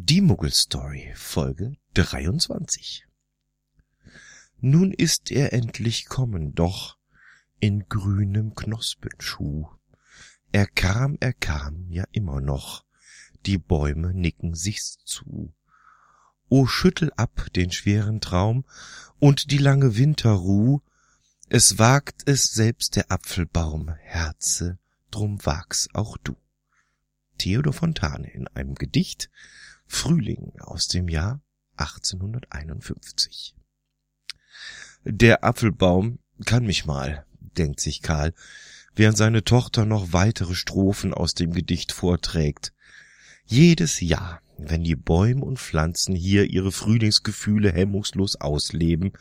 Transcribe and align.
Die 0.00 0.20
Muggelstory 0.20 1.12
Folge 1.16 1.72
23 1.94 3.04
Nun 4.60 4.92
ist 4.92 5.32
er 5.32 5.52
endlich 5.52 6.06
kommen, 6.06 6.54
doch 6.54 6.98
in 7.58 7.88
grünem 7.88 8.54
Knospenschuh. 8.54 9.66
Er 10.52 10.68
kam, 10.68 11.16
er 11.18 11.32
kam, 11.32 11.90
ja 11.90 12.04
immer 12.12 12.40
noch, 12.40 12.84
die 13.44 13.58
Bäume 13.58 14.14
nicken 14.14 14.54
sich's 14.54 14.98
zu. 15.04 15.52
O 16.48 16.66
schüttel 16.66 17.12
ab 17.16 17.48
den 17.56 17.72
schweren 17.72 18.20
Traum 18.20 18.64
und 19.18 19.50
die 19.50 19.58
lange 19.58 19.96
Winterruh, 19.96 20.80
es 21.48 21.80
wagt 21.80 22.22
es 22.26 22.44
selbst 22.44 22.94
der 22.94 23.10
Apfelbaum, 23.10 23.90
Herze, 23.96 24.78
drum 25.10 25.44
wag's 25.44 25.88
auch 25.92 26.16
du. 26.18 26.36
Theodor 27.36 27.72
Fontane 27.72 28.30
in 28.30 28.46
einem 28.46 28.76
Gedicht 28.76 29.28
Frühling 29.88 30.52
aus 30.60 30.86
dem 30.86 31.08
Jahr 31.08 31.40
1851. 31.78 33.54
Der 35.04 35.42
Apfelbaum 35.42 36.18
kann 36.44 36.66
mich 36.66 36.84
mal, 36.84 37.24
denkt 37.40 37.80
sich 37.80 38.02
Karl, 38.02 38.34
während 38.94 39.16
seine 39.16 39.44
Tochter 39.44 39.86
noch 39.86 40.12
weitere 40.12 40.54
Strophen 40.54 41.14
aus 41.14 41.34
dem 41.34 41.52
Gedicht 41.52 41.92
vorträgt. 41.92 42.74
Jedes 43.46 44.00
Jahr, 44.00 44.42
wenn 44.58 44.84
die 44.84 44.96
Bäume 44.96 45.44
und 45.44 45.58
Pflanzen 45.58 46.14
hier 46.14 46.50
ihre 46.50 46.70
Frühlingsgefühle 46.70 47.72
hemmungslos 47.72 48.36
ausleben 48.36 49.12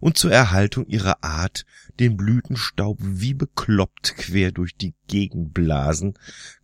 und 0.00 0.16
zur 0.16 0.32
Erhaltung 0.32 0.86
ihrer 0.86 1.22
Art 1.22 1.66
den 2.00 2.16
Blütenstaub 2.16 2.98
wie 3.00 3.34
bekloppt 3.34 4.16
quer 4.16 4.52
durch 4.52 4.76
die 4.76 4.94
Gegend 5.08 5.52
blasen, 5.52 6.14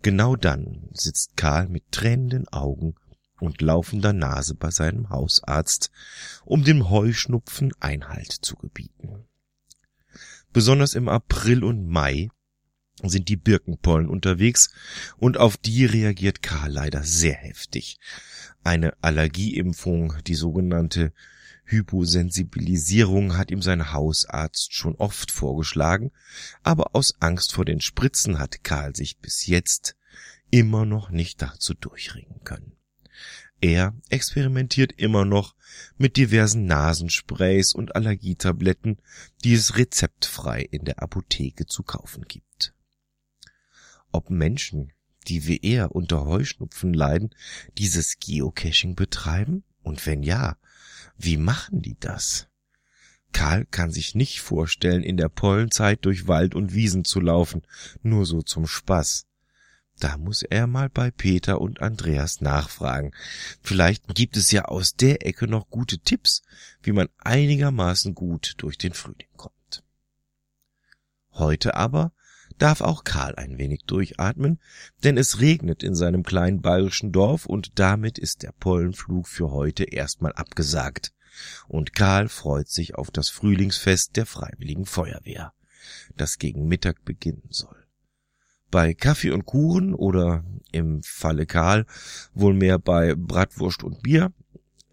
genau 0.00 0.36
dann 0.36 0.88
sitzt 0.92 1.36
Karl 1.36 1.68
mit 1.68 1.84
tränenden 1.90 2.48
Augen 2.48 2.94
und 3.42 3.60
laufender 3.60 4.12
Nase 4.12 4.54
bei 4.54 4.70
seinem 4.70 5.10
Hausarzt, 5.10 5.90
um 6.44 6.64
dem 6.64 6.88
Heuschnupfen 6.88 7.72
Einhalt 7.80 8.30
zu 8.30 8.56
gebieten. 8.56 9.24
Besonders 10.52 10.94
im 10.94 11.08
April 11.08 11.64
und 11.64 11.88
Mai 11.88 12.30
sind 13.02 13.28
die 13.28 13.36
Birkenpollen 13.36 14.08
unterwegs 14.08 14.72
und 15.16 15.38
auf 15.38 15.56
die 15.56 15.84
reagiert 15.84 16.42
Karl 16.42 16.70
leider 16.70 17.02
sehr 17.02 17.34
heftig. 17.34 17.98
Eine 18.62 18.94
Allergieimpfung, 19.02 20.14
die 20.26 20.34
sogenannte 20.34 21.12
Hyposensibilisierung 21.64 23.36
hat 23.36 23.50
ihm 23.50 23.62
sein 23.62 23.92
Hausarzt 23.92 24.74
schon 24.74 24.94
oft 24.96 25.30
vorgeschlagen, 25.30 26.12
aber 26.62 26.94
aus 26.94 27.14
Angst 27.20 27.54
vor 27.54 27.64
den 27.64 27.80
Spritzen 27.80 28.38
hat 28.38 28.62
Karl 28.62 28.94
sich 28.94 29.18
bis 29.18 29.46
jetzt 29.46 29.96
immer 30.50 30.84
noch 30.84 31.10
nicht 31.10 31.40
dazu 31.40 31.74
durchringen 31.74 32.44
können. 32.44 32.76
Er 33.62 33.94
experimentiert 34.08 34.90
immer 34.90 35.24
noch 35.24 35.54
mit 35.96 36.16
diversen 36.16 36.66
Nasensprays 36.66 37.74
und 37.74 37.94
Allergietabletten, 37.94 39.00
die 39.44 39.54
es 39.54 39.76
rezeptfrei 39.76 40.62
in 40.62 40.84
der 40.84 41.00
Apotheke 41.00 41.66
zu 41.66 41.84
kaufen 41.84 42.24
gibt. 42.24 42.74
Ob 44.10 44.30
Menschen, 44.30 44.92
die 45.28 45.46
wie 45.46 45.60
er 45.62 45.94
unter 45.94 46.24
Heuschnupfen 46.24 46.92
leiden, 46.92 47.30
dieses 47.78 48.18
Geocaching 48.18 48.96
betreiben? 48.96 49.62
Und 49.84 50.04
wenn 50.06 50.24
ja, 50.24 50.56
wie 51.16 51.36
machen 51.36 51.82
die 51.82 51.96
das? 52.00 52.48
Karl 53.30 53.64
kann 53.66 53.92
sich 53.92 54.16
nicht 54.16 54.40
vorstellen, 54.40 55.04
in 55.04 55.16
der 55.16 55.28
Pollenzeit 55.28 56.04
durch 56.04 56.26
Wald 56.26 56.56
und 56.56 56.74
Wiesen 56.74 57.04
zu 57.04 57.20
laufen, 57.20 57.62
nur 58.02 58.26
so 58.26 58.42
zum 58.42 58.66
Spaß. 58.66 59.26
Da 59.98 60.16
muss 60.16 60.42
er 60.42 60.66
mal 60.66 60.88
bei 60.88 61.10
Peter 61.10 61.60
und 61.60 61.80
Andreas 61.80 62.40
nachfragen. 62.40 63.12
Vielleicht 63.62 64.14
gibt 64.14 64.36
es 64.36 64.50
ja 64.50 64.64
aus 64.64 64.96
der 64.96 65.26
Ecke 65.26 65.46
noch 65.46 65.70
gute 65.70 65.98
Tipps, 65.98 66.42
wie 66.82 66.92
man 66.92 67.08
einigermaßen 67.18 68.14
gut 68.14 68.54
durch 68.56 68.78
den 68.78 68.94
Frühling 68.94 69.28
kommt. 69.36 69.84
Heute 71.32 71.74
aber 71.74 72.12
darf 72.58 72.80
auch 72.80 73.04
Karl 73.04 73.34
ein 73.36 73.58
wenig 73.58 73.82
durchatmen, 73.86 74.60
denn 75.04 75.16
es 75.16 75.40
regnet 75.40 75.82
in 75.82 75.94
seinem 75.94 76.22
kleinen 76.22 76.60
bayerischen 76.60 77.12
Dorf 77.12 77.46
und 77.46 77.78
damit 77.78 78.18
ist 78.18 78.42
der 78.42 78.52
Pollenflug 78.52 79.26
für 79.26 79.50
heute 79.50 79.84
erstmal 79.84 80.32
abgesagt. 80.32 81.12
Und 81.66 81.94
Karl 81.94 82.28
freut 82.28 82.68
sich 82.68 82.94
auf 82.94 83.10
das 83.10 83.30
Frühlingsfest 83.30 84.16
der 84.16 84.26
Freiwilligen 84.26 84.84
Feuerwehr, 84.84 85.54
das 86.16 86.38
gegen 86.38 86.66
Mittag 86.66 87.04
beginnen 87.04 87.48
soll. 87.48 87.81
Bei 88.72 88.94
Kaffee 88.94 89.32
und 89.32 89.44
Kuchen 89.44 89.94
oder 89.94 90.44
im 90.72 91.02
Falle 91.02 91.44
Karl 91.44 91.84
wohl 92.32 92.54
mehr 92.54 92.78
bei 92.78 93.14
Bratwurst 93.14 93.84
und 93.84 94.02
Bier 94.02 94.32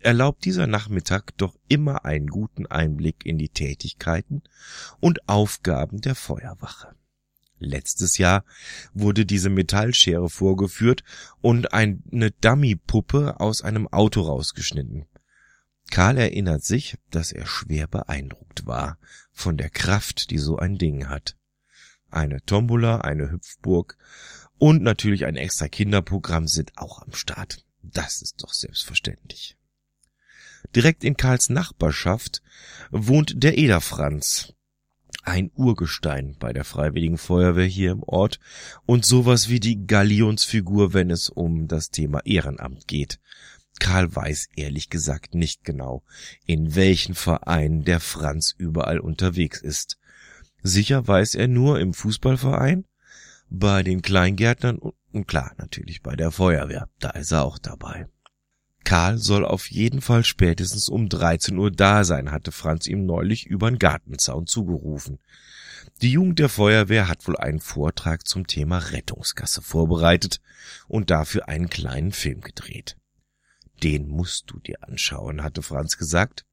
erlaubt 0.02 0.44
dieser 0.44 0.68
Nachmittag 0.68 1.38
doch 1.38 1.58
immer 1.70 2.04
einen 2.04 2.28
guten 2.28 2.66
Einblick 2.66 3.26
in 3.26 3.38
die 3.38 3.48
Tätigkeiten 3.48 4.44
und 5.00 5.30
Aufgaben 5.30 6.02
der 6.02 6.16
Feuerwache. 6.16 6.94
Letztes 7.58 8.18
Jahr 8.18 8.44
wurde 8.94 9.26
diese 9.26 9.50
Metallschere 9.50 10.30
vorgeführt 10.30 11.06
und 11.40 11.72
eine 11.72 12.32
Dummypuppe 12.42 13.40
aus 13.40 13.62
einem 13.62 13.88
Auto 13.88 14.24
rausgeschnitten. 14.24 15.06
Karl 15.90 16.18
erinnert 16.18 16.66
sich, 16.66 16.98
dass 17.12 17.32
er 17.32 17.46
schwer 17.46 17.88
beeindruckt 17.88 18.66
war 18.66 18.98
von 19.32 19.56
der 19.56 19.70
Kraft, 19.70 20.32
die 20.32 20.38
so 20.38 20.58
ein 20.58 20.78
Ding 20.78 21.08
hat 21.08 21.39
eine 22.12 22.42
Tombola, 22.46 23.02
eine 23.02 23.32
Hüpfburg 23.32 23.98
und 24.58 24.84
natürlich 24.84 25.26
ein 25.26 25.36
extra 25.36 25.68
Kinderprogramm 25.68 26.48
sind 26.48 26.78
auch 26.78 27.02
am 27.02 27.14
Start. 27.14 27.66
Das 27.82 28.22
ist 28.22 28.44
doch 28.44 28.54
selbstverständlich. 28.54 29.56
Direkt 30.76 31.04
in 31.04 31.16
Karls 31.16 31.50
Nachbarschaft 31.50 32.42
wohnt 32.92 33.42
der 33.44 33.58
Eder 33.58 33.82
Franz, 33.82 34.54
ein 35.24 35.52
Urgestein 35.56 36.36
bei 36.40 36.54
der 36.54 36.66
Freiwilligen 36.66 37.18
Feuerwehr 37.18 37.66
hier 37.66 37.92
im 37.92 38.04
Ort 38.04 38.40
und 38.86 39.06
sowas 39.06 39.50
wie 39.50 39.60
die 39.60 39.86
Galionsfigur, 39.86 40.94
wenn 40.94 41.10
es 41.10 41.30
um 41.30 41.68
das 41.68 41.90
Thema 41.90 42.26
Ehrenamt 42.26 42.88
geht. 42.88 43.20
Karl 43.80 44.14
weiß 44.14 44.50
ehrlich 44.56 44.90
gesagt 44.90 45.36
nicht 45.36 45.64
genau, 45.64 46.04
in 46.46 46.76
welchen 46.76 47.16
Vereinen 47.16 47.86
der 47.86 48.00
Franz 48.00 48.54
überall 48.58 49.00
unterwegs 49.00 49.62
ist. 49.62 49.99
Sicher 50.62 51.08
weiß 51.08 51.36
er 51.36 51.48
nur 51.48 51.80
im 51.80 51.94
Fußballverein, 51.94 52.86
bei 53.50 53.84
den 53.84 54.02
Kleingärtnern 54.02 54.80
und 55.12 55.28
klar 55.28 55.54
natürlich 55.58 56.02
bei 56.02 56.16
der 56.16 56.32
Feuerwehr, 56.32 56.90
da 57.00 57.12
ist 57.12 57.32
er 57.32 57.44
auch 57.44 57.58
dabei. 57.58 58.08
Karl 58.84 59.18
soll 59.18 59.46
auf 59.46 59.70
jeden 59.70 60.02
Fall 60.02 60.24
spätestens 60.24 60.90
um 60.90 61.10
13 61.10 61.58
Uhr 61.58 61.72
da 61.72 62.04
sein, 62.04 62.32
hatte 62.32 62.52
Franz 62.52 62.88
ihm 62.88 63.06
neulich 63.06 63.46
übern 63.46 63.78
Gartenzaun 63.78 64.48
zugerufen. 64.48 65.20
Die 66.02 66.12
Jugend 66.12 66.40
der 66.40 66.50
Feuerwehr 66.50 67.08
hat 67.08 67.28
wohl 67.28 67.38
einen 67.38 67.60
Vortrag 67.60 68.26
zum 68.26 68.48
Thema 68.48 68.78
Rettungsgasse 68.78 69.62
vorbereitet 69.62 70.40
und 70.88 71.10
dafür 71.10 71.50
einen 71.50 71.70
kleinen 71.70 72.12
Film 72.12 72.42
gedreht. 72.42 72.98
Den 73.84 74.08
musst 74.08 74.50
du 74.50 74.60
dir 74.60 74.78
anschauen, 74.82 75.44
hatte 75.44 75.62
Franz 75.62 75.98
gesagt. 75.98 76.46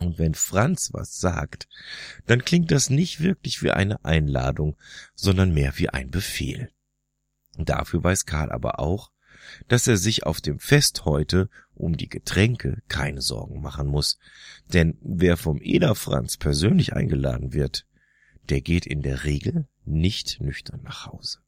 Und 0.00 0.18
wenn 0.18 0.34
Franz 0.34 0.90
was 0.92 1.18
sagt, 1.18 1.68
dann 2.26 2.44
klingt 2.44 2.70
das 2.70 2.90
nicht 2.90 3.20
wirklich 3.20 3.62
wie 3.62 3.72
eine 3.72 4.04
Einladung, 4.04 4.76
sondern 5.14 5.52
mehr 5.52 5.76
wie 5.76 5.88
ein 5.88 6.10
Befehl. 6.10 6.70
Dafür 7.56 8.04
weiß 8.04 8.24
Karl 8.26 8.52
aber 8.52 8.78
auch, 8.78 9.10
dass 9.66 9.86
er 9.86 9.96
sich 9.96 10.24
auf 10.24 10.40
dem 10.40 10.58
Fest 10.58 11.04
heute 11.04 11.48
um 11.74 11.96
die 11.96 12.08
Getränke 12.08 12.82
keine 12.88 13.22
Sorgen 13.22 13.60
machen 13.60 13.86
muss, 13.86 14.18
denn 14.72 14.98
wer 15.00 15.36
vom 15.36 15.60
Eder 15.60 15.94
Franz 15.94 16.36
persönlich 16.36 16.94
eingeladen 16.94 17.52
wird, 17.52 17.86
der 18.48 18.60
geht 18.60 18.86
in 18.86 19.02
der 19.02 19.24
Regel 19.24 19.68
nicht 19.84 20.40
nüchtern 20.40 20.82
nach 20.82 21.06
Hause. 21.06 21.36